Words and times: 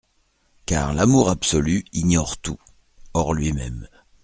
Car 0.65 0.95
l’amour 0.95 1.29
absolu 1.29 1.85
ignore 1.93 2.35
tout; 2.39 2.57
hors 3.13 3.35
lui-même. 3.35 3.87